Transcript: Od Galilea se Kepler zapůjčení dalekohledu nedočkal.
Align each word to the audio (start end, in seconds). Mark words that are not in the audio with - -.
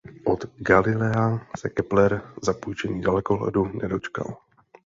Od 0.25 0.45
Galilea 0.55 1.47
se 1.57 1.69
Kepler 1.69 2.21
zapůjčení 2.43 3.01
dalekohledu 3.01 3.65
nedočkal. 3.81 4.37